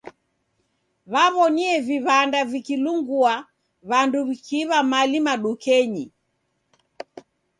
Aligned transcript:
W'aw'onie 1.11 1.69
iw'anda 1.95 2.39
vikilungua, 2.51 3.33
w'andu 3.89 4.17
w'ikiiw'a 4.27 4.79
mali 4.91 5.19
madukenyi. 5.25 6.05